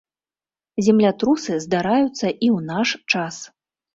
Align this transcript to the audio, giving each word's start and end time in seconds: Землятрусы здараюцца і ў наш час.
Землятрусы 0.85 1.53
здараюцца 1.67 2.01
і 2.01 2.47
ў 2.55 2.65
наш 2.73 2.89
час. 3.15 3.35